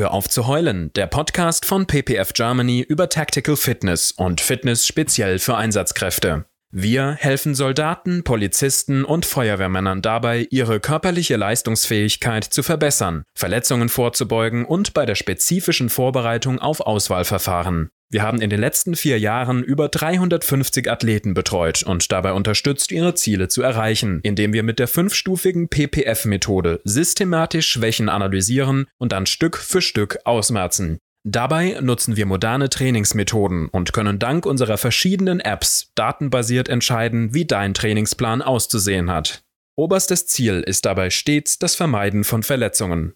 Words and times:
Hör 0.00 0.14
auf 0.14 0.30
zu 0.30 0.46
heulen, 0.46 0.90
der 0.94 1.06
Podcast 1.06 1.66
von 1.66 1.86
PPF 1.86 2.32
Germany 2.32 2.80
über 2.80 3.10
Tactical 3.10 3.54
Fitness 3.54 4.12
und 4.12 4.40
Fitness 4.40 4.86
speziell 4.86 5.38
für 5.38 5.58
Einsatzkräfte. 5.58 6.46
Wir 6.72 7.12
helfen 7.12 7.54
Soldaten, 7.54 8.24
Polizisten 8.24 9.04
und 9.04 9.26
Feuerwehrmännern 9.26 10.00
dabei, 10.00 10.46
ihre 10.50 10.80
körperliche 10.80 11.36
Leistungsfähigkeit 11.36 12.44
zu 12.44 12.62
verbessern, 12.62 13.24
Verletzungen 13.34 13.90
vorzubeugen 13.90 14.64
und 14.64 14.94
bei 14.94 15.04
der 15.04 15.16
spezifischen 15.16 15.90
Vorbereitung 15.90 16.60
auf 16.60 16.80
Auswahlverfahren. 16.80 17.90
Wir 18.12 18.22
haben 18.22 18.42
in 18.42 18.50
den 18.50 18.58
letzten 18.58 18.96
vier 18.96 19.20
Jahren 19.20 19.62
über 19.62 19.88
350 19.88 20.90
Athleten 20.90 21.32
betreut 21.32 21.84
und 21.84 22.10
dabei 22.10 22.32
unterstützt, 22.32 22.90
ihre 22.90 23.14
Ziele 23.14 23.46
zu 23.46 23.62
erreichen, 23.62 24.18
indem 24.24 24.52
wir 24.52 24.64
mit 24.64 24.80
der 24.80 24.88
fünfstufigen 24.88 25.68
PPF-Methode 25.68 26.80
systematisch 26.82 27.70
Schwächen 27.70 28.08
analysieren 28.08 28.86
und 28.98 29.12
dann 29.12 29.26
Stück 29.26 29.56
für 29.56 29.80
Stück 29.80 30.18
ausmerzen. 30.24 30.98
Dabei 31.24 31.78
nutzen 31.80 32.16
wir 32.16 32.26
moderne 32.26 32.68
Trainingsmethoden 32.68 33.68
und 33.68 33.92
können 33.92 34.18
dank 34.18 34.44
unserer 34.44 34.76
verschiedenen 34.76 35.38
Apps 35.38 35.92
datenbasiert 35.94 36.68
entscheiden, 36.68 37.32
wie 37.32 37.44
dein 37.44 37.74
Trainingsplan 37.74 38.42
auszusehen 38.42 39.08
hat. 39.08 39.42
Oberstes 39.76 40.26
Ziel 40.26 40.62
ist 40.66 40.84
dabei 40.84 41.10
stets 41.10 41.60
das 41.60 41.76
Vermeiden 41.76 42.24
von 42.24 42.42
Verletzungen. 42.42 43.12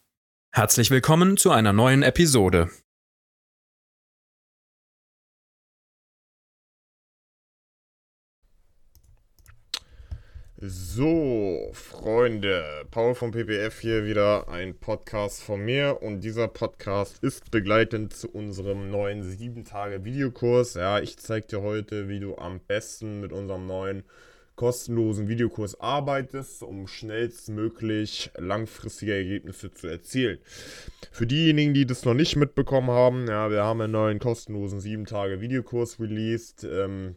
Herzlich 0.52 0.92
willkommen 0.92 1.36
zu 1.36 1.50
einer 1.50 1.72
neuen 1.72 2.04
Episode. 2.04 2.70
So, 10.66 11.68
Freunde, 11.74 12.86
Paul 12.90 13.14
vom 13.14 13.32
PPF 13.32 13.80
hier 13.80 14.06
wieder 14.06 14.48
ein 14.48 14.74
Podcast 14.74 15.42
von 15.42 15.62
mir 15.62 15.98
und 16.00 16.22
dieser 16.22 16.48
Podcast 16.48 17.22
ist 17.22 17.50
begleitend 17.50 18.14
zu 18.14 18.30
unserem 18.30 18.90
neuen 18.90 19.22
7-Tage-Videokurs. 19.22 20.72
Ja, 20.72 21.00
ich 21.00 21.18
zeige 21.18 21.48
dir 21.48 21.60
heute, 21.60 22.08
wie 22.08 22.18
du 22.18 22.38
am 22.38 22.60
besten 22.60 23.20
mit 23.20 23.30
unserem 23.30 23.66
neuen 23.66 24.04
kostenlosen 24.56 25.28
Videokurs 25.28 25.78
arbeitest, 25.80 26.62
um 26.62 26.86
schnellstmöglich 26.86 28.30
langfristige 28.38 29.12
Ergebnisse 29.12 29.70
zu 29.70 29.88
erzielen. 29.88 30.38
Für 31.12 31.26
diejenigen, 31.26 31.74
die 31.74 31.84
das 31.84 32.06
noch 32.06 32.14
nicht 32.14 32.36
mitbekommen 32.36 32.88
haben, 32.88 33.26
ja, 33.26 33.50
wir 33.50 33.64
haben 33.64 33.82
einen 33.82 33.92
neuen 33.92 34.18
kostenlosen 34.18 34.80
7-Tage-Videokurs 34.80 36.00
released. 36.00 36.64
Ähm, 36.64 37.16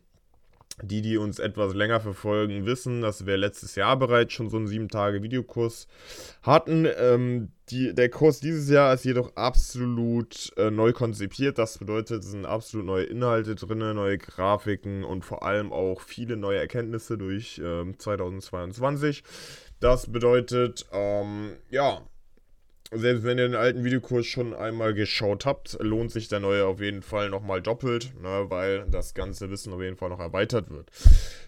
die, 0.83 1.01
die 1.01 1.17
uns 1.17 1.39
etwas 1.39 1.73
länger 1.73 1.99
verfolgen, 1.99 2.65
wissen, 2.65 3.01
dass 3.01 3.25
wir 3.25 3.35
letztes 3.35 3.75
Jahr 3.75 3.97
bereits 3.97 4.33
schon 4.33 4.49
so 4.49 4.57
einen 4.57 4.67
7-Tage-Videokurs 4.67 5.87
hatten. 6.43 6.87
Ähm, 6.99 7.51
die, 7.69 7.95
der 7.95 8.09
Kurs 8.09 8.39
dieses 8.39 8.69
Jahr 8.69 8.93
ist 8.93 9.03
jedoch 9.03 9.35
absolut 9.35 10.51
äh, 10.55 10.69
neu 10.69 10.93
konzipiert. 10.93 11.57
Das 11.57 11.79
bedeutet, 11.79 12.23
es 12.23 12.31
sind 12.31 12.45
absolut 12.45 12.85
neue 12.85 13.05
Inhalte 13.05 13.55
drin, 13.55 13.79
neue 13.79 14.19
Grafiken 14.19 15.03
und 15.03 15.25
vor 15.25 15.43
allem 15.43 15.73
auch 15.73 16.01
viele 16.01 16.37
neue 16.37 16.59
Erkenntnisse 16.59 17.17
durch 17.17 17.57
äh, 17.57 17.97
2022. 17.97 19.23
Das 19.79 20.11
bedeutet, 20.11 20.85
ähm, 20.91 21.53
ja, 21.69 22.01
selbst 22.91 23.23
wenn 23.25 23.37
ihr 23.37 23.47
den 23.47 23.55
alten 23.55 23.83
Videokurs 23.83 24.25
schon 24.25 24.53
einmal 24.53 24.93
geschaut 24.93 25.45
habt, 25.45 25.77
lohnt 25.81 26.09
sich 26.11 26.29
der 26.29 26.39
neue 26.39 26.65
auf 26.65 26.79
jeden 26.79 27.01
Fall 27.01 27.29
nochmal 27.29 27.61
doppelt, 27.61 28.13
ne, 28.21 28.45
weil 28.47 28.85
das 28.89 29.13
ganze 29.13 29.49
Wissen 29.49 29.73
auf 29.73 29.81
jeden 29.81 29.97
Fall 29.97 30.07
noch 30.09 30.21
erweitert 30.21 30.69
wird. 30.69 30.89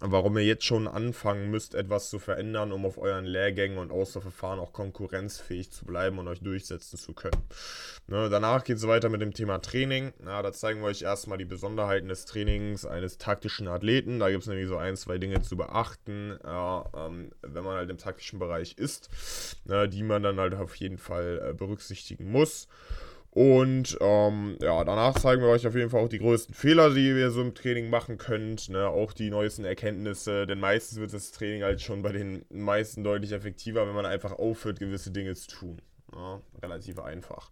warum 0.00 0.38
ihr 0.38 0.44
jetzt 0.44 0.64
schon 0.64 0.86
anfangen 0.86 1.50
müsst, 1.50 1.74
etwas 1.74 2.10
zu 2.10 2.18
verändern, 2.18 2.72
um 2.72 2.86
auf 2.86 2.98
euren 2.98 3.24
Lehrgängen 3.24 3.78
und 3.78 3.90
Auswahlverfahren 3.90 4.60
auch 4.60 4.72
konkurrenzfähig 4.72 5.70
zu 5.70 5.84
bleiben 5.84 6.18
und 6.18 6.28
euch 6.28 6.40
durchsetzen 6.40 6.98
zu 6.98 7.14
können. 7.14 7.42
Ne, 8.06 8.28
danach 8.30 8.64
geht 8.64 8.76
es 8.76 8.86
weiter 8.86 9.08
mit 9.08 9.20
dem 9.20 9.34
Thema 9.34 9.58
Training. 9.58 10.12
Ja, 10.24 10.42
da 10.42 10.52
zeigen 10.52 10.80
wir 10.80 10.86
euch 10.86 11.02
erstmal 11.02 11.38
die 11.38 11.44
Besonderheiten 11.44 12.08
des 12.08 12.26
Trainings 12.26 12.86
eines 12.86 13.18
taktischen 13.18 13.68
Athleten. 13.68 14.18
Da 14.18 14.30
gibt 14.30 14.42
es 14.42 14.48
nämlich 14.48 14.68
so 14.68 14.76
ein, 14.76 14.96
zwei 14.96 15.18
Dinge 15.18 15.42
zu 15.42 15.56
beachten, 15.56 16.38
ja, 16.44 16.88
ähm, 16.94 17.32
wenn 17.42 17.64
man 17.64 17.76
halt 17.76 17.90
im 17.90 17.98
taktischen 17.98 18.38
Bereich 18.38 18.78
ist, 18.78 19.10
ne, 19.64 19.88
die 19.88 20.02
man 20.02 20.22
dann 20.22 20.38
halt 20.38 20.54
auf 20.54 20.74
jeden 20.76 20.98
Fall 20.98 21.50
äh, 21.50 21.54
berücksichtigen 21.54 22.30
muss. 22.30 22.68
Und 23.30 23.96
ähm, 24.00 24.56
ja, 24.60 24.82
danach 24.84 25.14
zeigen 25.14 25.42
wir 25.42 25.48
euch 25.48 25.66
auf 25.66 25.74
jeden 25.74 25.90
Fall 25.90 26.02
auch 26.02 26.08
die 26.08 26.18
größten 26.18 26.54
Fehler, 26.54 26.92
die 26.92 27.08
ihr 27.08 27.30
so 27.30 27.42
im 27.42 27.54
Training 27.54 27.90
machen 27.90 28.18
könnt. 28.18 28.68
Ne? 28.68 28.88
Auch 28.88 29.12
die 29.12 29.30
neuesten 29.30 29.64
Erkenntnisse. 29.64 30.46
Denn 30.46 30.60
meistens 30.60 30.98
wird 30.98 31.12
das 31.12 31.30
Training 31.30 31.62
halt 31.62 31.80
schon 31.80 32.02
bei 32.02 32.12
den 32.12 32.44
meisten 32.50 33.04
deutlich 33.04 33.32
effektiver, 33.32 33.86
wenn 33.86 33.94
man 33.94 34.06
einfach 34.06 34.32
aufhört, 34.32 34.80
gewisse 34.80 35.10
Dinge 35.10 35.34
zu 35.34 35.48
tun. 35.48 35.82
Ja, 36.18 36.42
relativ 36.64 36.98
einfach. 36.98 37.48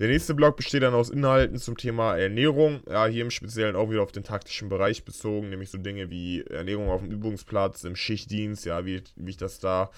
Der 0.00 0.08
nächste 0.08 0.34
Block 0.34 0.56
besteht 0.56 0.82
dann 0.82 0.94
aus 0.94 1.10
Inhalten 1.10 1.58
zum 1.58 1.76
Thema 1.76 2.16
Ernährung. 2.16 2.80
Ja, 2.88 3.04
hier 3.04 3.22
im 3.22 3.30
Speziellen 3.30 3.76
auch 3.76 3.90
wieder 3.90 4.02
auf 4.02 4.10
den 4.10 4.24
taktischen 4.24 4.70
Bereich 4.70 5.04
bezogen, 5.04 5.50
nämlich 5.50 5.70
so 5.70 5.76
Dinge 5.76 6.08
wie 6.08 6.40
Ernährung 6.40 6.88
auf 6.88 7.02
dem 7.02 7.10
Übungsplatz, 7.10 7.84
im 7.84 7.94
Schichtdienst, 7.94 8.64
ja, 8.64 8.86
wie, 8.86 9.02
wie 9.16 9.30
ich 9.30 9.36
das 9.36 9.60
da 9.60 9.90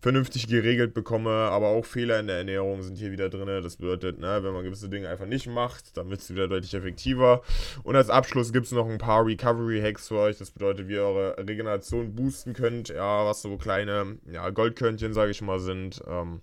vernünftig 0.00 0.46
geregelt 0.46 0.94
bekomme. 0.94 1.30
Aber 1.30 1.68
auch 1.68 1.84
Fehler 1.84 2.20
in 2.20 2.28
der 2.28 2.36
Ernährung 2.36 2.80
sind 2.84 2.96
hier 2.96 3.10
wieder 3.10 3.28
drin. 3.28 3.48
Das 3.64 3.76
bedeutet, 3.76 4.20
ne, 4.20 4.44
wenn 4.44 4.52
man 4.52 4.62
gewisse 4.62 4.88
Dinge 4.88 5.08
einfach 5.08 5.26
nicht 5.26 5.48
macht, 5.48 5.96
dann 5.96 6.10
wird 6.10 6.20
es 6.20 6.30
wieder 6.30 6.46
deutlich 6.46 6.74
effektiver. 6.74 7.42
Und 7.82 7.96
als 7.96 8.08
Abschluss 8.08 8.52
gibt 8.52 8.66
es 8.66 8.72
noch 8.72 8.88
ein 8.88 8.98
paar 8.98 9.26
Recovery-Hacks 9.26 10.06
für 10.06 10.18
euch. 10.18 10.38
Das 10.38 10.52
bedeutet, 10.52 10.86
wie 10.86 10.94
ihr 10.94 11.02
eure 11.02 11.36
Regeneration 11.38 12.14
boosten 12.14 12.52
könnt. 12.52 12.90
Ja, 12.90 13.26
was 13.26 13.42
so 13.42 13.56
kleine 13.56 14.18
ja, 14.30 14.48
Goldkörnchen, 14.50 15.12
sage 15.12 15.32
ich 15.32 15.42
mal, 15.42 15.58
sind. 15.58 16.00
Ähm, 16.06 16.40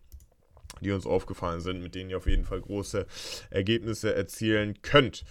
die 0.81 0.91
uns 0.91 1.05
aufgefallen 1.05 1.61
sind, 1.61 1.81
mit 1.81 1.95
denen 1.95 2.09
ihr 2.09 2.17
auf 2.17 2.27
jeden 2.27 2.45
Fall 2.45 2.61
große 2.61 3.05
Ergebnisse 3.49 4.13
erzielen 4.13 4.81
könnt. 4.81 5.23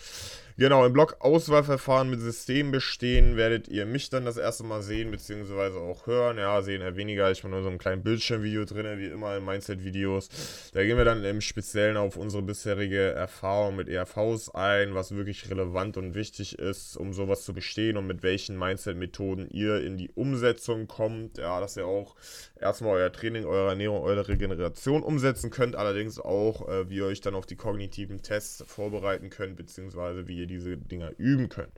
Genau, 0.61 0.85
im 0.85 0.93
Blog 0.93 1.17
Auswahlverfahren 1.21 2.11
mit 2.11 2.21
System 2.21 2.71
bestehen 2.71 3.39
werdet 3.39 3.67
ihr 3.69 3.87
mich 3.87 4.11
dann 4.11 4.27
das 4.27 4.37
erste 4.37 4.63
Mal 4.63 4.83
sehen, 4.83 5.11
beziehungsweise 5.11 5.79
auch 5.79 6.07
hören. 6.07 6.37
Ja, 6.37 6.61
sehen 6.61 6.83
eher 6.83 6.97
weniger. 6.97 7.31
Ich 7.31 7.41
bin 7.41 7.53
nur 7.53 7.63
so 7.63 7.71
einem 7.71 7.79
kleinen 7.79 8.03
Bildschirmvideo 8.03 8.67
drin, 8.67 8.99
wie 8.99 9.07
immer 9.07 9.39
in 9.39 9.45
Mindset-Videos. 9.47 10.29
Da 10.75 10.83
gehen 10.85 10.99
wir 10.99 11.07
dann 11.07 11.25
im 11.25 11.41
Speziellen 11.41 11.97
auf 11.97 12.19
unsere 12.19 12.43
bisherige 12.43 13.01
Erfahrung 13.01 13.77
mit 13.77 13.89
ERVs 13.89 14.51
ein, 14.51 14.95
was 14.95 15.17
wirklich 15.17 15.49
relevant 15.49 15.97
und 15.97 16.15
wichtig 16.15 16.59
ist, 16.59 16.95
um 16.99 17.15
sowas 17.15 17.43
zu 17.43 17.55
bestehen 17.55 17.97
und 17.97 18.07
mit 18.07 18.23
welchen 18.23 18.59
Mindset-Methoden 18.59 19.49
ihr 19.49 19.83
in 19.83 19.97
die 19.97 20.11
Umsetzung 20.11 20.89
kommt. 20.89 21.39
Ja, 21.39 21.59
dass 21.61 21.79
ihr 21.79 21.87
auch 21.87 22.17
erstmal 22.61 22.97
euer 22.97 23.13
Training, 23.13 23.47
eure 23.47 23.71
Ernährung, 23.71 24.03
eure 24.03 24.29
Regeneration 24.29 25.03
umsetzen 25.03 25.49
könnt, 25.49 25.75
allerdings 25.75 26.21
auch, 26.21 26.69
äh, 26.69 26.91
wie 26.91 26.97
ihr 26.97 27.07
euch 27.07 27.23
dann 27.23 27.35
auf 27.35 27.47
die 27.47 27.57
kognitiven 27.57 28.21
Tests 28.21 28.63
vorbereiten 28.67 29.31
könnt, 29.31 29.57
beziehungsweise 29.57 30.29
wie 30.29 30.41
ihr 30.41 30.50
diese 30.51 30.77
Dinger 30.77 31.13
üben 31.17 31.49
können. 31.49 31.73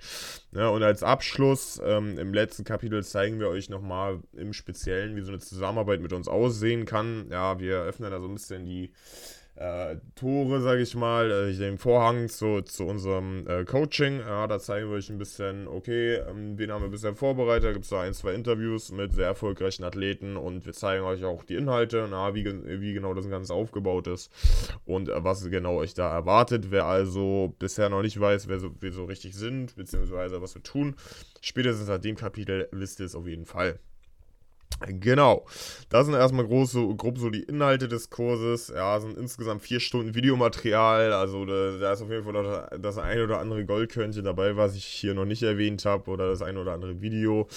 Ja, 0.53 0.69
und 0.69 0.83
als 0.83 1.03
Abschluss, 1.03 1.81
ähm, 1.85 2.19
im 2.19 2.35
letzten 2.35 2.65
Kapitel 2.65 3.05
zeigen 3.05 3.39
wir 3.39 3.49
euch 3.49 3.69
nochmal 3.69 4.21
im 4.33 4.53
Speziellen, 4.53 5.17
wie 5.17 5.23
so 5.23 5.31
eine 5.31 5.39
Zusammenarbeit 5.39 6.01
mit 6.01 6.13
uns 6.13 6.29
aussehen 6.29 6.85
kann. 6.85 7.29
Ja, 7.31 7.61
wir 7.61 7.83
öffnen 7.83 8.11
da 8.11 8.21
so 8.21 8.27
ein 8.27 8.35
bisschen 8.35 8.65
die 8.65 8.93
äh, 9.55 9.97
Tore, 10.15 10.61
sage 10.61 10.83
ich 10.83 10.95
mal, 10.95 11.31
äh, 11.31 11.53
den 11.55 11.77
Vorhang 11.77 12.29
zu, 12.29 12.63
zu 12.63 12.87
unserem 12.87 13.47
äh, 13.47 13.65
Coaching. 13.65 14.21
Ja, 14.21 14.47
da 14.47 14.59
zeigen 14.59 14.89
wir 14.89 14.97
euch 14.97 15.11
ein 15.11 15.19
bisschen, 15.19 15.69
okay, 15.69 16.15
ähm, 16.17 16.59
wen 16.59 16.73
haben 16.73 16.83
wir 16.83 16.89
bisher 16.89 17.15
vorbereitet. 17.15 17.65
Da 17.65 17.73
gibt 17.73 17.85
es 17.85 17.91
da 17.91 18.01
ein, 18.01 18.15
zwei 18.15 18.33
Interviews 18.33 18.93
mit 18.93 19.13
sehr 19.13 19.27
erfolgreichen 19.27 19.85
Athleten 19.85 20.37
und 20.37 20.65
wir 20.65 20.73
zeigen 20.73 21.05
euch 21.05 21.25
auch 21.25 21.45
die 21.45 21.57
Inhalte, 21.57 22.09
na, 22.11 22.35
wie, 22.35 22.45
wie 22.45 22.95
genau 22.95 23.13
das 23.13 23.29
Ganze 23.29 23.53
aufgebaut 23.53 24.07
ist 24.07 24.31
und 24.87 25.11
äh, 25.11 25.23
was 25.23 25.49
genau 25.51 25.77
euch 25.77 25.93
da 25.93 26.11
erwartet. 26.11 26.71
Wer 26.71 26.87
also 26.87 27.55
bisher 27.59 27.91
noch 27.91 28.03
nicht 28.03 28.19
weiß, 28.19 28.49
wer 28.49 28.59
so, 28.59 28.71
wir 28.81 28.93
so 28.93 29.05
richtig 29.05 29.35
sind, 29.35 29.77
beziehungsweise 29.77 30.41
was 30.41 30.55
wir 30.55 30.63
tun, 30.63 30.97
spätestens 31.43 31.89
nach 31.89 31.99
dem 31.99 32.17
Kapitel 32.17 32.69
wisst 32.73 33.01
ihr 33.01 33.07
es 33.07 33.15
auf 33.15 33.27
jeden 33.27 33.45
Fall. 33.45 33.79
Genau. 34.89 35.47
Das 35.89 36.07
sind 36.07 36.15
erstmal 36.15 36.47
große, 36.47 36.95
grob 36.97 37.19
so 37.19 37.31
die 37.31 37.43
Inhalte 37.43 37.89
des 37.89 38.11
Kurses. 38.11 38.69
Ja, 38.69 38.99
sind 39.01 39.17
insgesamt 39.17 39.63
vier 39.63 39.81
Stunden 39.81 40.15
Videomaterial. 40.15 41.13
Also 41.13 41.45
da, 41.45 41.77
da 41.79 41.93
ist 41.93 42.03
auf 42.03 42.11
jeden 42.11 42.25
Fall 42.25 42.33
das, 42.33 42.81
das 42.81 42.99
ein 42.99 43.21
oder 43.21 43.39
andere 43.39 43.65
Goldkörnchen 43.65 44.25
dabei, 44.25 44.57
was 44.57 44.75
ich 44.75 44.85
hier 44.85 45.15
noch 45.15 45.25
nicht 45.25 45.43
erwähnt 45.43 45.85
habe. 45.85 46.11
Oder 46.11 46.29
das 46.29 46.43
ein 46.43 46.57
oder 46.57 46.73
andere 46.73 47.01
Video. 47.01 47.49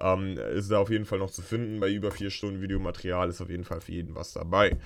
Ähm, 0.00 0.36
ist 0.54 0.70
da 0.70 0.78
auf 0.78 0.90
jeden 0.90 1.04
Fall 1.04 1.18
noch 1.18 1.30
zu 1.30 1.42
finden. 1.42 1.80
Bei 1.80 1.90
über 1.90 2.10
vier 2.10 2.30
Stunden 2.30 2.60
Videomaterial 2.60 3.28
ist 3.28 3.40
auf 3.40 3.50
jeden 3.50 3.64
Fall 3.64 3.80
für 3.80 3.92
jeden 3.92 4.14
was 4.14 4.32
dabei. 4.32 4.76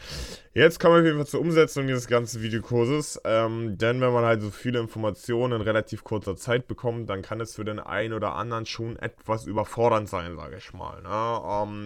Jetzt 0.54 0.78
kommen 0.78 0.94
wir 0.94 1.00
auf 1.00 1.06
jeden 1.06 1.18
Fall 1.18 1.26
zur 1.26 1.40
Umsetzung 1.40 1.86
dieses 1.86 2.06
ganzen 2.06 2.42
Videokurses. 2.42 3.20
Ähm, 3.24 3.78
denn 3.78 4.00
wenn 4.00 4.12
man 4.12 4.24
halt 4.24 4.42
so 4.42 4.50
viele 4.50 4.78
Informationen 4.78 5.54
in 5.54 5.62
relativ 5.62 6.04
kurzer 6.04 6.36
Zeit 6.36 6.68
bekommt, 6.68 7.10
dann 7.10 7.22
kann 7.22 7.40
es 7.40 7.54
für 7.54 7.64
den 7.64 7.80
einen 7.80 8.12
oder 8.12 8.34
anderen 8.34 8.66
schon 8.66 8.96
etwas 8.96 9.46
überfordernd 9.46 10.08
sein, 10.08 10.36
sage 10.36 10.56
ich 10.58 10.72
mal. 10.72 11.02
Ne? 11.02 11.64
Ähm, 11.72 11.81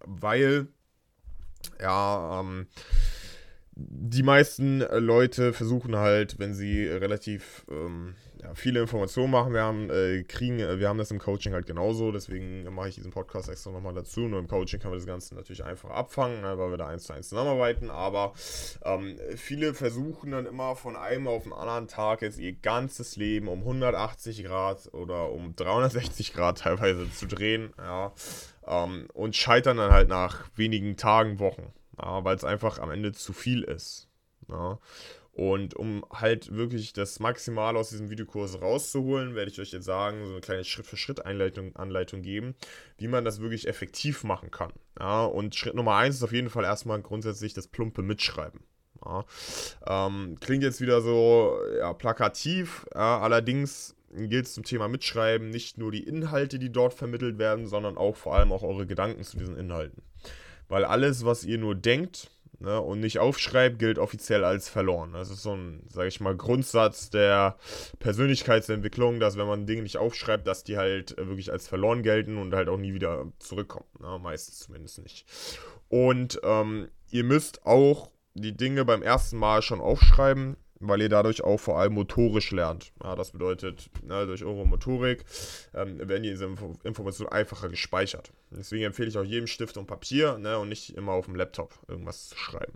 weil, 0.00 0.68
ja, 1.80 2.40
ähm, 2.40 2.66
die 3.76 4.22
meisten 4.22 4.80
Leute 4.80 5.52
versuchen 5.52 5.96
halt, 5.96 6.38
wenn 6.38 6.54
sie 6.54 6.86
relativ 6.86 7.66
ähm, 7.68 8.14
ja, 8.40 8.54
viele 8.54 8.80
Informationen 8.80 9.30
machen, 9.30 9.52
wir 9.52 9.62
haben, 9.62 9.90
äh, 9.90 10.22
kriegen, 10.22 10.60
äh, 10.60 10.78
wir 10.78 10.88
haben 10.88 10.98
das 10.98 11.10
im 11.10 11.18
Coaching 11.18 11.52
halt 11.54 11.66
genauso, 11.66 12.12
deswegen 12.12 12.62
mache 12.72 12.90
ich 12.90 12.94
diesen 12.94 13.10
Podcast 13.10 13.48
extra 13.48 13.70
nochmal 13.70 13.94
dazu. 13.94 14.20
Nur 14.20 14.38
im 14.38 14.48
Coaching 14.48 14.78
kann 14.78 14.90
man 14.90 14.98
das 14.98 15.06
Ganze 15.06 15.34
natürlich 15.34 15.64
einfach 15.64 15.90
abfangen, 15.90 16.42
ne, 16.42 16.56
weil 16.58 16.70
wir 16.70 16.76
da 16.76 16.86
eins 16.86 17.04
zu 17.04 17.14
eins 17.14 17.28
zusammenarbeiten, 17.28 17.90
aber 17.90 18.34
ähm, 18.84 19.18
viele 19.36 19.74
versuchen 19.74 20.30
dann 20.30 20.46
immer 20.46 20.76
von 20.76 20.94
einem 20.94 21.26
auf 21.26 21.44
den 21.44 21.52
anderen 21.52 21.88
Tag 21.88 22.22
jetzt 22.22 22.38
ihr 22.38 22.52
ganzes 22.52 23.16
Leben 23.16 23.48
um 23.48 23.60
180 23.60 24.44
Grad 24.44 24.92
oder 24.92 25.30
um 25.30 25.56
360 25.56 26.32
Grad 26.32 26.58
teilweise 26.60 27.10
zu 27.10 27.26
drehen, 27.26 27.72
ja, 27.78 28.12
ähm, 28.66 29.08
und 29.12 29.36
scheitern 29.36 29.76
dann 29.76 29.92
halt 29.92 30.08
nach 30.08 30.48
wenigen 30.56 30.96
Tagen, 30.96 31.38
Wochen, 31.38 31.72
ja, 32.00 32.24
weil 32.24 32.36
es 32.36 32.44
einfach 32.44 32.78
am 32.78 32.90
Ende 32.90 33.12
zu 33.12 33.32
viel 33.32 33.62
ist. 33.62 34.08
Ja. 34.48 34.78
Und 35.34 35.74
um 35.74 36.04
halt 36.12 36.54
wirklich 36.54 36.92
das 36.92 37.18
Maximale 37.18 37.76
aus 37.76 37.90
diesem 37.90 38.08
Videokurs 38.08 38.60
rauszuholen, 38.60 39.34
werde 39.34 39.50
ich 39.50 39.60
euch 39.60 39.72
jetzt 39.72 39.84
sagen, 39.84 40.24
so 40.24 40.30
eine 40.30 40.40
kleine 40.40 40.62
Schritt-für-Schritt-Anleitung 40.62 41.74
Anleitung 41.74 42.22
geben, 42.22 42.54
wie 42.98 43.08
man 43.08 43.24
das 43.24 43.40
wirklich 43.40 43.66
effektiv 43.66 44.22
machen 44.22 44.52
kann. 44.52 44.72
Ja, 44.98 45.24
und 45.24 45.56
Schritt 45.56 45.74
Nummer 45.74 45.96
eins 45.96 46.16
ist 46.16 46.22
auf 46.22 46.32
jeden 46.32 46.50
Fall 46.50 46.62
erstmal 46.62 47.02
grundsätzlich 47.02 47.52
das 47.52 47.66
plumpe 47.66 48.02
Mitschreiben. 48.02 48.60
Ja, 49.04 49.24
ähm, 49.86 50.36
klingt 50.40 50.62
jetzt 50.62 50.80
wieder 50.80 51.00
so 51.00 51.58
ja, 51.78 51.92
plakativ, 51.94 52.86
ja, 52.94 53.18
allerdings 53.18 53.93
gilt 54.14 54.46
es 54.46 54.54
zum 54.54 54.64
Thema 54.64 54.88
Mitschreiben 54.88 55.50
nicht 55.50 55.78
nur 55.78 55.92
die 55.92 56.04
Inhalte, 56.04 56.58
die 56.58 56.70
dort 56.70 56.94
vermittelt 56.94 57.38
werden, 57.38 57.66
sondern 57.66 57.96
auch 57.96 58.16
vor 58.16 58.34
allem 58.34 58.52
auch 58.52 58.62
eure 58.62 58.86
Gedanken 58.86 59.22
zu 59.22 59.36
diesen 59.36 59.56
Inhalten. 59.56 60.02
Weil 60.68 60.84
alles, 60.84 61.24
was 61.24 61.44
ihr 61.44 61.58
nur 61.58 61.74
denkt 61.74 62.30
ne, 62.58 62.80
und 62.80 63.00
nicht 63.00 63.18
aufschreibt, 63.18 63.78
gilt 63.78 63.98
offiziell 63.98 64.44
als 64.44 64.68
verloren. 64.68 65.12
Das 65.12 65.30
ist 65.30 65.42
so 65.42 65.54
ein, 65.54 65.82
sage 65.88 66.08
ich 66.08 66.20
mal, 66.20 66.36
Grundsatz 66.36 67.10
der 67.10 67.56
Persönlichkeitsentwicklung, 67.98 69.20
dass 69.20 69.36
wenn 69.36 69.46
man 69.46 69.66
Dinge 69.66 69.82
nicht 69.82 69.98
aufschreibt, 69.98 70.46
dass 70.46 70.64
die 70.64 70.76
halt 70.76 71.16
wirklich 71.16 71.52
als 71.52 71.68
verloren 71.68 72.02
gelten 72.02 72.38
und 72.38 72.54
halt 72.54 72.68
auch 72.68 72.78
nie 72.78 72.94
wieder 72.94 73.26
zurückkommen. 73.38 73.86
Ne, 74.00 74.18
meistens 74.22 74.60
zumindest 74.60 75.02
nicht. 75.02 75.26
Und 75.88 76.40
ähm, 76.42 76.88
ihr 77.10 77.24
müsst 77.24 77.66
auch 77.66 78.10
die 78.34 78.56
Dinge 78.56 78.84
beim 78.84 79.02
ersten 79.02 79.36
Mal 79.36 79.62
schon 79.62 79.80
aufschreiben, 79.80 80.56
weil 80.80 81.02
ihr 81.02 81.08
dadurch 81.08 81.42
auch 81.42 81.58
vor 81.58 81.78
allem 81.78 81.94
motorisch 81.94 82.50
lernt. 82.50 82.92
Ja, 83.02 83.16
das 83.16 83.30
bedeutet, 83.30 83.90
ne, 84.02 84.26
durch 84.26 84.44
eure 84.44 84.66
Motorik 84.66 85.24
ähm, 85.74 85.98
werden 86.08 86.22
diese 86.22 86.44
Info 86.44 86.74
Informationen 86.84 87.30
einfacher 87.30 87.68
gespeichert. 87.68 88.32
Deswegen 88.50 88.84
empfehle 88.84 89.08
ich 89.08 89.18
auch 89.18 89.24
jedem 89.24 89.46
Stift 89.46 89.76
und 89.76 89.86
Papier 89.86 90.38
ne, 90.38 90.58
und 90.58 90.68
nicht 90.68 90.96
immer 90.96 91.12
auf 91.12 91.26
dem 91.26 91.36
Laptop 91.36 91.74
irgendwas 91.88 92.28
zu 92.28 92.36
schreiben. 92.36 92.74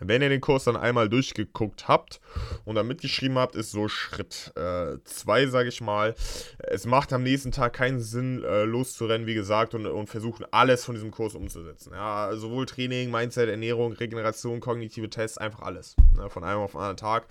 Wenn 0.00 0.22
ihr 0.22 0.28
den 0.28 0.40
Kurs 0.40 0.64
dann 0.64 0.76
einmal 0.76 1.08
durchgeguckt 1.08 1.88
habt 1.88 2.20
und 2.64 2.74
dann 2.74 2.86
mitgeschrieben 2.86 3.38
habt, 3.38 3.54
ist 3.54 3.70
so 3.70 3.88
Schritt 3.88 4.52
2, 4.54 5.42
äh, 5.42 5.46
sage 5.46 5.68
ich 5.68 5.80
mal. 5.80 6.14
Es 6.58 6.84
macht 6.86 7.12
am 7.12 7.22
nächsten 7.22 7.52
Tag 7.52 7.74
keinen 7.74 8.00
Sinn, 8.00 8.42
äh, 8.42 8.64
loszurennen, 8.64 9.26
wie 9.26 9.34
gesagt, 9.34 9.74
und, 9.74 9.86
und 9.86 10.08
versuchen, 10.08 10.46
alles 10.50 10.84
von 10.84 10.94
diesem 10.94 11.10
Kurs 11.10 11.34
umzusetzen. 11.34 11.92
Ja, 11.94 12.34
sowohl 12.34 12.66
Training, 12.66 13.10
Mindset, 13.10 13.48
Ernährung, 13.48 13.92
Regeneration, 13.92 14.60
kognitive 14.60 15.08
Tests, 15.10 15.38
einfach 15.38 15.60
alles. 15.60 15.96
Ne, 16.16 16.28
von 16.28 16.44
einem 16.44 16.60
auf 16.60 16.72
den 16.72 16.80
anderen 16.80 16.96
Tag 16.96 17.26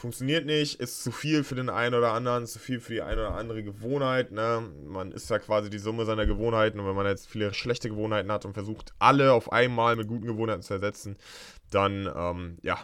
funktioniert 0.00 0.46
nicht, 0.46 0.80
ist 0.80 1.02
zu 1.02 1.12
viel 1.12 1.44
für 1.44 1.54
den 1.54 1.68
einen 1.68 1.94
oder 1.94 2.12
anderen, 2.12 2.46
zu 2.46 2.58
viel 2.58 2.80
für 2.80 2.94
die 2.94 3.02
eine 3.02 3.20
oder 3.20 3.34
andere 3.34 3.62
Gewohnheit. 3.62 4.32
Ne? 4.32 4.62
Man 4.84 5.12
ist 5.12 5.28
ja 5.30 5.38
quasi 5.38 5.70
die 5.70 5.78
Summe 5.78 6.06
seiner 6.06 6.26
Gewohnheiten 6.26 6.80
und 6.80 6.86
wenn 6.86 6.96
man 6.96 7.06
jetzt 7.06 7.28
viele 7.28 7.52
schlechte 7.54 7.90
Gewohnheiten 7.90 8.32
hat 8.32 8.44
und 8.44 8.54
versucht, 8.54 8.92
alle 8.98 9.32
auf 9.32 9.52
einmal 9.52 9.96
mit 9.96 10.08
guten 10.08 10.26
Gewohnheiten 10.26 10.62
zu 10.62 10.74
ersetzen, 10.74 11.16
dann, 11.70 12.10
ähm, 12.14 12.58
ja, 12.62 12.78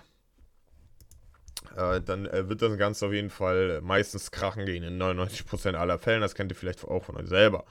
äh, 1.75 2.01
dann 2.03 2.27
äh, 2.27 2.49
wird 2.49 2.63
das 2.63 2.77
Ganze 2.77 3.07
auf 3.07 3.13
jeden 3.13 3.31
Fall 3.31 3.81
meistens 3.81 4.31
krachen 4.31 4.67
gehen, 4.67 4.83
in 4.83 5.01
99% 5.01 5.75
aller 5.75 5.99
Fällen. 5.99 6.21
Das 6.21 6.35
kennt 6.35 6.53
ihr 6.53 6.57
vielleicht 6.57 6.85
auch 6.85 7.05
von 7.05 7.17
euch 7.17 7.29
selber. 7.29 7.65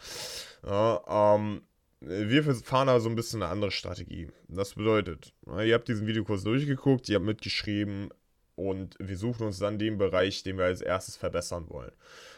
Ja, 0.65 1.36
ähm, 1.36 1.62
wir 2.01 2.44
fahren 2.56 2.89
aber 2.89 3.00
so 3.00 3.09
ein 3.09 3.15
bisschen 3.15 3.41
eine 3.41 3.51
andere 3.51 3.71
Strategie. 3.71 4.30
Das 4.48 4.75
bedeutet, 4.75 5.33
ihr 5.63 5.74
habt 5.74 5.88
diesen 5.88 6.07
Videokurs 6.07 6.44
durchgeguckt, 6.44 7.09
ihr 7.09 7.15
habt 7.15 7.25
mitgeschrieben, 7.25 8.09
und 8.56 8.96
wir 9.00 9.18
suchen 9.18 9.46
uns 9.46 9.60
dann 9.60 9.80
den 9.80 9.98
Bereich, 9.98 10.44
den 10.44 10.57
wir 10.57 10.66
als 10.66 10.81
erstes 10.81 11.18
verbessern 11.18 11.66
wollen. 11.69 11.92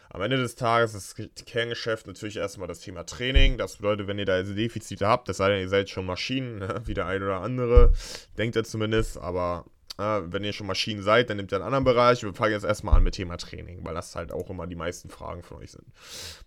Am 0.09 0.21
Ende 0.21 0.37
des 0.37 0.55
Tages 0.55 0.93
ist 0.93 1.19
das 1.19 1.45
Kerngeschäft 1.45 2.07
natürlich 2.07 2.37
erstmal 2.37 2.67
das 2.67 2.79
Thema 2.79 3.05
Training. 3.05 3.57
Das 3.57 3.75
bedeutet, 3.75 4.07
wenn 4.07 4.17
ihr 4.17 4.25
da 4.25 4.33
also 4.33 4.53
Defizite 4.53 5.05
habt, 5.05 5.27
das 5.27 5.37
sei 5.37 5.49
denn, 5.49 5.59
ihr 5.59 5.69
seid 5.69 5.89
schon 5.89 6.05
Maschinen, 6.05 6.59
ne? 6.59 6.81
wie 6.85 6.93
der 6.93 7.05
eine 7.05 7.25
oder 7.25 7.41
andere, 7.41 7.93
denkt 8.37 8.55
er 8.55 8.63
zumindest, 8.63 9.17
aber 9.17 9.65
äh, 9.97 10.21
wenn 10.25 10.43
ihr 10.43 10.53
schon 10.53 10.67
Maschinen 10.67 11.01
seid, 11.01 11.29
dann 11.29 11.37
nehmt 11.37 11.51
ihr 11.51 11.57
einen 11.57 11.65
anderen 11.65 11.83
Bereich. 11.83 12.23
Wir 12.23 12.33
fangen 12.33 12.53
jetzt 12.53 12.65
erstmal 12.65 12.95
an 12.95 13.03
mit 13.03 13.15
Thema 13.15 13.37
Training, 13.37 13.83
weil 13.83 13.95
das 13.95 14.15
halt 14.15 14.31
auch 14.31 14.49
immer 14.49 14.67
die 14.67 14.75
meisten 14.75 15.09
Fragen 15.09 15.43
von 15.43 15.57
euch 15.57 15.71
sind. 15.71 15.87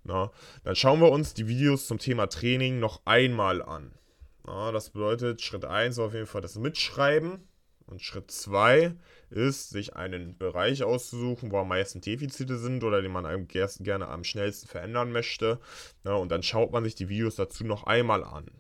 Na? 0.05 0.31
Dann 0.65 0.77
schauen 0.77 1.01
wir 1.01 1.11
uns 1.11 1.35
die 1.35 1.49
Videos 1.49 1.87
zum 1.87 1.99
Thema 1.99 2.29
Training 2.29 2.79
noch 2.79 3.03
einmal 3.05 3.63
an. 3.63 3.93
Na, 4.47 4.73
das 4.73 4.91
bedeutet, 4.91 5.43
Schritt 5.43 5.65
1 5.65 5.99
auf 5.99 6.15
jeden 6.15 6.27
Fall 6.27 6.41
das 6.41 6.57
Mitschreiben. 6.57 7.47
Und 7.87 8.01
Schritt 8.03 8.31
2 8.31 8.95
ist, 9.31 9.71
sich 9.71 9.97
einen 9.97 10.37
Bereich 10.37 10.83
auszusuchen, 10.83 11.51
wo 11.51 11.59
am 11.59 11.69
meisten 11.69 12.01
Defizite 12.01 12.59
sind 12.59 12.85
oder 12.85 13.03
den 13.03 13.13
man 13.13 13.49
gerne 13.85 14.09
am 14.09 14.25
schnellsten 14.25 14.69
verändern 14.69 15.13
möchte. 15.13 15.61
Ja, 16.05 16.15
und 16.15 16.31
dann 16.31 16.43
schaut 16.43 16.73
man 16.73 16.85
sich 16.85 16.95
die 16.95 17.09
Videos 17.09 17.37
dazu 17.37 17.65
noch 17.65 17.85
einmal 17.85 18.25
an. 18.25 18.51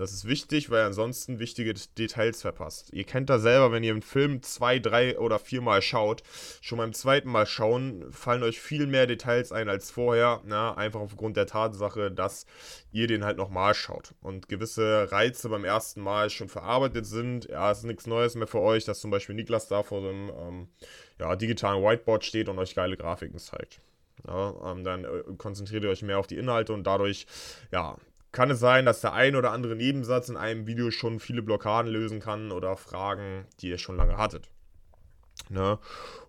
Das 0.00 0.12
ist 0.12 0.26
wichtig, 0.26 0.70
weil 0.70 0.82
ansonsten 0.82 1.40
wichtige 1.40 1.74
Details 1.74 2.40
verpasst. 2.40 2.88
Ihr 2.94 3.04
kennt 3.04 3.28
das 3.28 3.42
selber, 3.42 3.70
wenn 3.70 3.84
ihr 3.84 3.92
einen 3.92 4.00
Film 4.00 4.40
zwei, 4.42 4.78
drei 4.78 5.18
oder 5.18 5.38
viermal 5.38 5.82
schaut. 5.82 6.22
Schon 6.62 6.78
beim 6.78 6.94
zweiten 6.94 7.28
Mal 7.28 7.44
schauen 7.44 8.10
fallen 8.10 8.42
euch 8.42 8.62
viel 8.62 8.86
mehr 8.86 9.06
Details 9.06 9.52
ein 9.52 9.68
als 9.68 9.90
vorher. 9.90 10.40
Na, 10.46 10.74
einfach 10.74 11.00
aufgrund 11.00 11.36
der 11.36 11.44
Tatsache, 11.44 12.10
dass 12.10 12.46
ihr 12.92 13.08
den 13.08 13.26
halt 13.26 13.36
nochmal 13.36 13.74
schaut. 13.74 14.14
Und 14.22 14.48
gewisse 14.48 15.12
Reize 15.12 15.50
beim 15.50 15.66
ersten 15.66 16.00
Mal 16.00 16.30
schon 16.30 16.48
verarbeitet 16.48 17.04
sind. 17.04 17.50
Ja, 17.50 17.70
es 17.70 17.80
ist 17.80 17.84
nichts 17.84 18.06
Neues 18.06 18.36
mehr 18.36 18.46
für 18.46 18.60
euch, 18.60 18.86
dass 18.86 19.00
zum 19.00 19.10
Beispiel 19.10 19.34
Niklas 19.34 19.68
da 19.68 19.82
vor 19.82 20.00
so 20.00 20.08
einem 20.08 20.30
ähm, 20.30 20.68
ja, 21.18 21.36
digitalen 21.36 21.84
Whiteboard 21.84 22.24
steht 22.24 22.48
und 22.48 22.58
euch 22.58 22.74
geile 22.74 22.96
Grafiken 22.96 23.38
zeigt. 23.38 23.82
Ja, 24.26 24.54
ähm, 24.72 24.82
dann 24.82 25.04
äh, 25.04 25.08
konzentriert 25.36 25.84
ihr 25.84 25.90
euch 25.90 26.00
mehr 26.00 26.18
auf 26.18 26.26
die 26.26 26.38
Inhalte 26.38 26.72
und 26.72 26.84
dadurch, 26.84 27.26
ja, 27.70 27.98
kann 28.32 28.50
es 28.50 28.60
sein, 28.60 28.84
dass 28.84 29.00
der 29.00 29.12
ein 29.12 29.36
oder 29.36 29.52
andere 29.52 29.76
Nebensatz 29.76 30.28
in 30.28 30.36
einem 30.36 30.66
Video 30.66 30.90
schon 30.90 31.20
viele 31.20 31.42
Blockaden 31.42 31.90
lösen 31.90 32.20
kann 32.20 32.52
oder 32.52 32.76
Fragen, 32.76 33.46
die 33.60 33.68
ihr 33.68 33.78
schon 33.78 33.96
lange 33.96 34.16
hattet. 34.16 34.48
Ne? 35.48 35.78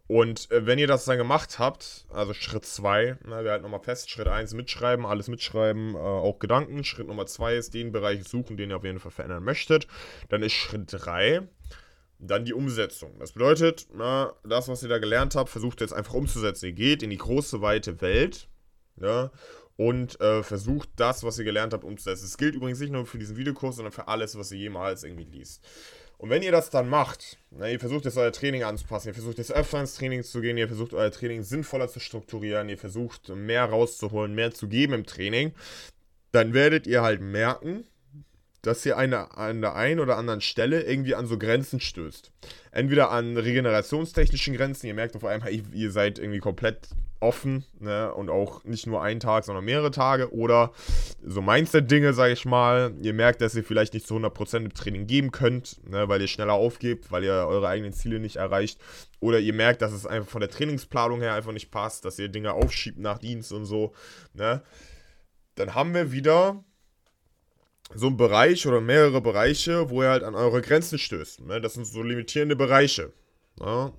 Und 0.07 0.51
äh, 0.51 0.65
wenn 0.65 0.79
ihr 0.79 0.87
das 0.87 1.05
dann 1.05 1.17
gemacht 1.17 1.59
habt, 1.59 2.05
also 2.09 2.33
Schritt 2.33 2.65
2, 2.65 3.17
ne, 3.25 3.43
wir 3.43 3.51
halten 3.51 3.63
nochmal 3.63 3.79
fest, 3.79 4.09
Schritt 4.09 4.27
1 4.27 4.53
mitschreiben, 4.53 5.05
alles 5.05 5.27
mitschreiben, 5.27 5.95
äh, 5.95 5.97
auch 5.97 6.39
Gedanken. 6.39 6.83
Schritt 6.83 7.07
Nummer 7.07 7.27
2 7.27 7.55
ist 7.55 7.73
den 7.73 7.91
Bereich 7.91 8.23
suchen, 8.27 8.57
den 8.57 8.71
ihr 8.71 8.77
auf 8.77 8.83
jeden 8.83 8.99
Fall 8.99 9.11
verändern 9.11 9.43
möchtet. 9.43 9.87
Dann 10.29 10.43
ist 10.43 10.53
Schritt 10.53 10.91
3 10.91 11.47
dann 12.23 12.45
die 12.45 12.53
Umsetzung. 12.53 13.17
Das 13.19 13.31
bedeutet, 13.31 13.87
na, 13.95 14.33
das, 14.43 14.67
was 14.67 14.83
ihr 14.83 14.89
da 14.89 14.99
gelernt 14.99 15.33
habt, 15.35 15.49
versucht 15.49 15.81
jetzt 15.81 15.93
einfach 15.93 16.13
umzusetzen. 16.13 16.67
Ihr 16.67 16.73
geht 16.73 17.01
in 17.01 17.09
die 17.09 17.17
große, 17.17 17.61
weite 17.61 17.99
Welt 18.01 18.47
ja, 19.01 19.31
und 19.81 20.21
äh, 20.21 20.43
versucht 20.43 20.89
das, 20.97 21.23
was 21.23 21.39
ihr 21.39 21.43
gelernt 21.43 21.73
habt, 21.73 21.83
umzusetzen. 21.83 22.25
Es 22.25 22.37
gilt 22.37 22.53
übrigens 22.53 22.79
nicht 22.79 22.91
nur 22.91 23.07
für 23.07 23.17
diesen 23.17 23.35
Videokurs, 23.35 23.77
sondern 23.77 23.91
für 23.91 24.07
alles, 24.07 24.37
was 24.37 24.51
ihr 24.51 24.59
jemals 24.59 25.03
irgendwie 25.03 25.23
liest. 25.23 25.63
Und 26.19 26.29
wenn 26.29 26.43
ihr 26.43 26.51
das 26.51 26.69
dann 26.69 26.87
macht, 26.87 27.39
na, 27.49 27.67
ihr 27.67 27.79
versucht 27.79 28.05
jetzt 28.05 28.15
euer 28.15 28.31
Training 28.31 28.61
anzupassen, 28.61 29.07
ihr 29.07 29.15
versucht 29.15 29.39
jetzt 29.39 29.51
öfter 29.51 29.79
ins 29.79 29.95
Training 29.95 30.21
zu 30.21 30.39
gehen, 30.39 30.55
ihr 30.55 30.67
versucht 30.67 30.93
euer 30.93 31.09
Training 31.09 31.41
sinnvoller 31.41 31.87
zu 31.87 31.99
strukturieren, 31.99 32.69
ihr 32.69 32.77
versucht 32.77 33.29
mehr 33.29 33.65
rauszuholen, 33.65 34.35
mehr 34.35 34.53
zu 34.53 34.67
geben 34.67 34.93
im 34.93 35.07
Training, 35.07 35.51
dann 36.31 36.53
werdet 36.53 36.85
ihr 36.85 37.01
halt 37.01 37.19
merken, 37.19 37.85
dass 38.61 38.85
ihr 38.85 38.99
eine, 38.99 39.35
an 39.35 39.61
der 39.61 39.73
einen 39.73 39.99
oder 39.99 40.15
anderen 40.15 40.41
Stelle 40.41 40.83
irgendwie 40.83 41.15
an 41.15 41.25
so 41.25 41.39
Grenzen 41.39 41.79
stößt. 41.79 42.31
Entweder 42.69 43.09
an 43.09 43.35
regenerationstechnischen 43.35 44.55
Grenzen, 44.55 44.85
ihr 44.85 44.93
merkt 44.93 45.15
auf 45.15 45.25
einmal, 45.25 45.51
ihr 45.51 45.91
seid 45.91 46.19
irgendwie 46.19 46.37
komplett 46.37 46.89
offen 47.21 47.63
ne? 47.79 48.13
und 48.13 48.29
auch 48.29 48.63
nicht 48.63 48.87
nur 48.87 49.01
einen 49.01 49.19
Tag, 49.19 49.45
sondern 49.45 49.63
mehrere 49.63 49.91
Tage 49.91 50.33
oder 50.33 50.71
so 51.23 51.41
Mindset-Dinge, 51.41 52.13
sage 52.13 52.33
ich 52.33 52.45
mal. 52.45 52.93
Ihr 53.01 53.13
merkt, 53.13 53.41
dass 53.41 53.55
ihr 53.55 53.63
vielleicht 53.63 53.93
nicht 53.93 54.07
zu 54.07 54.15
100% 54.15 54.57
im 54.57 54.73
Training 54.73 55.07
geben 55.07 55.31
könnt, 55.31 55.79
ne? 55.89 56.09
weil 56.09 56.21
ihr 56.21 56.27
schneller 56.27 56.53
aufgebt, 56.53 57.11
weil 57.11 57.23
ihr 57.23 57.33
eure 57.33 57.67
eigenen 57.67 57.93
Ziele 57.93 58.19
nicht 58.19 58.37
erreicht 58.37 58.79
oder 59.19 59.39
ihr 59.39 59.53
merkt, 59.53 59.81
dass 59.81 59.93
es 59.93 60.05
einfach 60.05 60.29
von 60.29 60.41
der 60.41 60.49
Trainingsplanung 60.49 61.21
her 61.21 61.35
einfach 61.35 61.53
nicht 61.53 61.71
passt, 61.71 62.05
dass 62.05 62.19
ihr 62.19 62.29
Dinge 62.29 62.53
aufschiebt 62.53 62.99
nach 62.99 63.19
Dienst 63.19 63.51
und 63.53 63.65
so. 63.65 63.93
Ne? 64.33 64.61
Dann 65.55 65.75
haben 65.75 65.93
wir 65.93 66.11
wieder 66.11 66.63
so 67.93 68.07
einen 68.07 68.17
Bereich 68.17 68.65
oder 68.65 68.81
mehrere 68.81 69.21
Bereiche, 69.21 69.89
wo 69.89 70.01
ihr 70.01 70.09
halt 70.09 70.23
an 70.23 70.35
eure 70.35 70.61
Grenzen 70.61 70.97
stößt. 70.97 71.41
Ne? 71.41 71.61
Das 71.61 71.75
sind 71.75 71.85
so 71.85 72.01
limitierende 72.01 72.55
Bereiche. 72.55 73.13
Ne? 73.59 73.93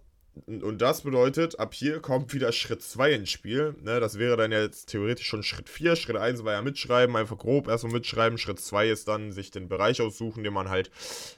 Und 0.46 0.80
das 0.80 1.02
bedeutet, 1.02 1.58
ab 1.58 1.74
hier 1.74 2.00
kommt 2.00 2.32
wieder 2.32 2.52
Schritt 2.52 2.82
2 2.82 3.12
ins 3.12 3.30
Spiel. 3.30 3.74
Ne, 3.82 4.00
das 4.00 4.18
wäre 4.18 4.38
dann 4.38 4.50
jetzt 4.50 4.86
theoretisch 4.86 5.26
schon 5.26 5.42
Schritt 5.42 5.68
4. 5.68 5.94
Schritt 5.94 6.16
1 6.16 6.42
war 6.42 6.54
ja 6.54 6.62
mitschreiben, 6.62 7.14
einfach 7.16 7.36
grob 7.36 7.68
erstmal 7.68 7.92
mitschreiben. 7.92 8.38
Schritt 8.38 8.58
2 8.58 8.88
ist 8.88 9.08
dann 9.08 9.32
sich 9.32 9.50
den 9.50 9.68
Bereich 9.68 10.00
aussuchen, 10.00 10.42
den 10.42 10.54
man 10.54 10.70
halt 10.70 10.90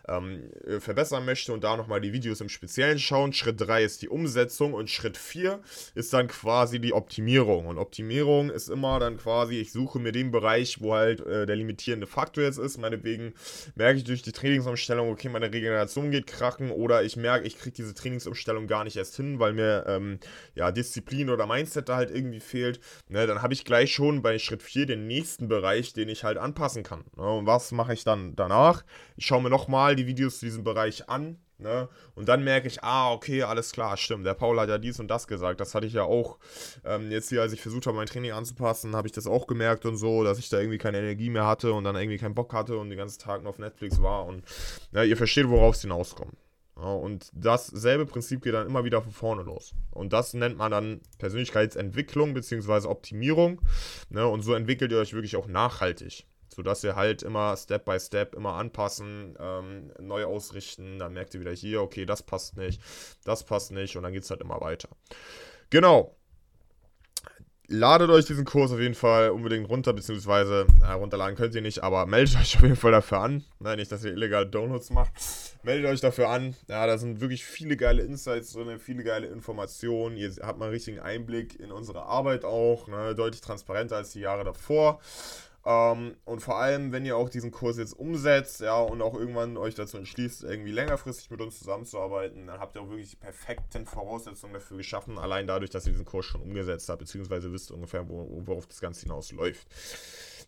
ähm, 0.07 0.49
äh, 0.65 0.79
verbessern 0.79 1.25
möchte 1.25 1.53
und 1.53 1.65
da 1.65 1.77
nochmal 1.77 2.01
die 2.01 2.13
Videos 2.13 2.41
im 2.41 2.49
Speziellen 2.49 3.01
schauen. 3.01 3.33
Schritt 3.33 3.61
3 3.61 3.83
ist 3.83 4.01
die 4.03 4.09
Umsetzung 4.09 4.75
und 4.75 4.89
Schritt 4.89 5.17
4 5.17 5.61
ist 5.97 6.13
dann 6.13 6.29
quasi 6.29 6.79
die 6.79 6.93
Optimierung. 6.93 7.67
Und 7.67 7.79
Optimierung 7.79 8.49
ist 8.49 8.69
immer 8.69 9.01
dann 9.01 9.17
quasi, 9.17 9.59
ich 9.59 9.73
suche 9.73 9.99
mir 9.99 10.13
den 10.13 10.31
Bereich, 10.31 10.81
wo 10.81 10.95
halt 10.95 11.19
äh, 11.27 11.47
der 11.47 11.57
limitierende 11.57 12.07
Faktor 12.07 12.45
jetzt 12.45 12.59
ist. 12.59 12.79
Meinetwegen 12.79 13.35
merke 13.75 13.99
ich 13.99 14.05
durch 14.05 14.23
die 14.23 14.33
Trainingsumstellung, 14.33 15.11
okay, 15.11 15.29
meine 15.29 15.53
Regeneration 15.53 16.13
geht 16.13 16.29
krachen 16.29 16.71
oder 16.71 17.03
ich 17.03 17.17
merke, 17.17 17.45
ich 17.45 17.59
kriege 17.59 17.75
diese 17.75 17.93
Trainingsumstellung 17.93 18.69
gar 18.69 18.84
nicht 18.84 18.84
erst 18.97 19.17
hin, 19.17 19.39
weil 19.39 19.53
mir 19.53 19.85
ähm, 19.87 20.19
ja 20.55 20.71
Disziplin 20.73 21.31
oder 21.31 21.47
Mindset 21.47 21.89
da 21.89 21.97
halt 21.97 22.11
irgendwie 22.11 22.41
fehlt, 22.41 22.81
ne, 23.09 23.27
dann 23.27 23.43
habe 23.43 23.55
ich 23.55 23.65
gleich 23.65 23.93
schon 23.93 24.23
bei 24.23 24.39
Schritt 24.39 24.63
4 24.63 24.87
den 24.87 25.07
nächsten 25.07 25.49
Bereich, 25.49 25.93
den 25.93 26.09
ich 26.09 26.25
halt 26.25 26.39
anpassen 26.39 26.83
kann. 26.83 27.05
Ne? 27.17 27.25
Und 27.25 27.47
was 27.47 27.73
mache 27.73 27.95
ich 27.95 28.05
dann 28.05 28.37
danach? 28.37 28.85
Ich 29.17 29.27
schaue 29.27 29.43
mir 29.43 29.51
nochmal 29.51 29.97
die 29.97 30.07
Videos 30.07 30.39
zu 30.39 30.47
diesem 30.47 30.65
Bereich 30.65 31.09
an. 31.09 31.39
Ne? 31.59 31.89
Und 32.17 32.29
dann 32.29 32.43
merke 32.43 32.67
ich, 32.67 32.83
ah, 32.83 33.13
okay, 33.13 33.43
alles 33.45 33.71
klar, 33.73 33.97
stimmt. 33.97 34.27
Der 34.27 34.35
Paul 34.35 34.59
hat 34.59 34.69
ja 34.69 34.79
dies 34.79 34.99
und 34.99 35.09
das 35.09 35.29
gesagt. 35.29 35.61
Das 35.61 35.75
hatte 35.75 35.87
ich 35.87 35.93
ja 35.93 36.03
auch 36.03 36.39
ähm, 36.85 37.11
jetzt 37.13 37.29
hier, 37.29 37.43
als 37.43 37.53
ich 37.53 37.63
versucht 37.63 37.87
habe, 37.87 37.97
mein 37.97 38.07
Training 38.07 38.33
anzupassen, 38.33 38.97
habe 38.97 39.07
ich 39.07 39.13
das 39.13 39.27
auch 39.27 39.47
gemerkt 39.47 39.87
und 39.87 39.97
so, 39.97 40.25
dass 40.25 40.39
ich 40.39 40.49
da 40.49 40.59
irgendwie 40.59 40.79
keine 40.79 40.99
Energie 40.99 41.31
mehr 41.31 41.47
hatte 41.47 41.73
und 41.73 41.85
dann 41.85 41.95
irgendwie 41.95 42.19
keinen 42.19 42.35
Bock 42.35 42.53
hatte 42.53 42.77
und 42.77 42.91
den 42.91 42.99
ganzen 42.99 43.21
Tag 43.21 43.43
nur 43.43 43.51
auf 43.51 43.59
Netflix 43.59 44.03
war. 44.03 44.27
Und 44.27 44.45
ja, 44.93 45.05
ihr 45.05 45.17
versteht, 45.17 45.49
worauf 45.49 45.77
es 45.77 45.83
hinauskommt. 45.83 46.35
Und 46.75 47.31
dasselbe 47.33 48.05
Prinzip 48.05 48.43
geht 48.43 48.55
dann 48.55 48.67
immer 48.67 48.85
wieder 48.85 49.01
von 49.01 49.13
vorne 49.13 49.43
los. 49.43 49.75
Und 49.91 50.13
das 50.13 50.35
nennt 50.35 50.57
man 50.57 50.73
dann 50.73 51.01
Persönlichkeitsentwicklung 51.19 52.35
bzw. 52.35 52.89
Optimierung. 52.89 53.61
Ne? 54.11 54.27
Und 54.27 54.43
so 54.43 54.55
entwickelt 54.55 54.91
ihr 54.91 54.99
euch 54.99 55.13
wirklich 55.13 55.37
auch 55.37 55.47
nachhaltig. 55.47 56.27
Sodass 56.49 56.85
ihr 56.85 56.97
halt 56.97 57.23
immer 57.23 57.57
Step 57.57 57.85
by 57.85 57.99
Step 57.99 58.35
immer 58.35 58.55
anpassen, 58.55 59.37
ähm, 59.41 59.93
neu 60.01 60.25
ausrichten. 60.25 60.99
Dann 60.99 61.13
merkt 61.13 61.35
ihr 61.35 61.41
wieder 61.41 61.53
hier, 61.53 61.81
okay, 61.81 62.07
das 62.07 62.23
passt 62.23 62.57
nicht, 62.57 62.81
das 63.25 63.45
passt 63.45 63.71
nicht. 63.73 63.97
Und 63.97 64.03
dann 64.03 64.13
geht 64.13 64.25
es 64.25 64.31
halt 64.31 64.41
immer 64.41 64.61
weiter. 64.61 64.89
Genau 65.71 66.17
ladet 67.69 68.11
euch 68.11 68.27
diesen 68.27 68.45
Kurs 68.45 68.73
auf 68.73 68.81
jeden 68.81 68.95
Fall 68.95 69.31
unbedingt 69.31 69.69
runter, 69.69 69.93
beziehungsweise 69.93 70.67
äh, 70.83 70.93
runterladen 70.93 71.37
könnt 71.37 71.55
ihr 71.55 71.63
nicht, 71.63 71.83
aber 71.83 72.07
meldet 72.07 72.37
euch 72.37 72.57
auf 72.57 72.63
jeden 72.63 72.77
Fall 72.77 72.93
dafür 72.93 73.19
an. 73.21 73.45
Nein, 73.59 73.79
nicht, 73.79 73.91
dass 73.91 74.05
ihr 74.05 74.13
illegal 74.13 74.47
Downloads 74.47 74.91
macht. 74.91 75.13
Meldet 75.63 75.91
euch 75.91 76.01
dafür 76.01 76.29
an. 76.29 76.55
Ja, 76.69 76.87
da 76.87 76.99
sind 76.99 77.21
wirklich 77.21 77.45
viele 77.45 77.77
geile 77.77 78.03
Insights 78.03 78.53
drin, 78.53 78.79
viele 78.79 79.03
geile 79.03 79.27
Informationen. 79.29 80.17
Ihr 80.17 80.31
habt 80.43 80.59
mal 80.59 80.67
einen 80.67 80.75
richtigen 80.75 81.01
Einblick 81.01 81.59
in 81.59 81.73
unsere 81.73 82.03
Arbeit 82.03 82.45
auch, 82.45 82.87
ne? 82.89 83.15
deutlich 83.15 83.41
transparenter 83.41 83.97
als 83.97 84.13
die 84.13 84.21
Jahre 84.21 84.45
davor. 84.45 85.01
Ähm, 85.67 86.17
und 86.25 86.41
vor 86.41 86.59
allem, 86.59 86.93
wenn 86.93 87.07
ihr 87.07 87.17
auch 87.17 87.31
diesen 87.31 87.51
Kurs 87.51 87.79
jetzt 87.79 87.95
umsetzt, 87.95 88.61
ja, 88.61 88.79
und 88.79 89.01
auch 89.01 89.15
irgendwann 89.15 89.57
euch 89.57 89.75
dazu 89.75 89.97
entschließt, 89.97 90.45
irgendwie 90.45 90.73
längerfristig 90.73 91.31
mit 91.31 91.41
uns 91.41 91.59
zusammenzuarbeiten, 91.59 92.47
dann 92.47 92.61
habt 92.61 92.77
ihr 92.77 92.83
auch 92.83 92.91
wirklich 92.91 93.11
die 93.11 93.17
perfekten 93.17 93.87
Voraussetzungen 93.87 94.53
dafür 94.53 94.77
geschaffen, 94.77 95.19
allein 95.19 95.47
dadurch, 95.47 95.71
dass 95.71 95.87
ihr 95.87 95.93
diesen 95.93 96.05
Kurs 96.05 96.27
schon 96.27 96.43
umgesetzt 96.43 96.89
habt, 96.89 96.99
beziehungsweise 96.99 97.53
wisst 97.53 97.71
ungefähr, 97.71 98.07
worauf 98.09 98.67
das 98.67 98.81
Ganze 98.81 99.03
hinausläuft 99.03 99.67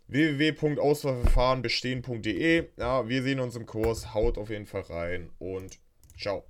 www.auswahlverfahrenbestehen.de. 0.08 2.68
Ja, 2.76 3.08
wir 3.08 3.22
sehen 3.22 3.40
uns 3.40 3.56
im 3.56 3.64
Kurs. 3.66 4.14
Haut 4.14 4.38
auf 4.38 4.50
jeden 4.50 4.66
Fall 4.66 4.82
rein 4.82 5.30
und 5.38 5.80
ciao. 6.18 6.44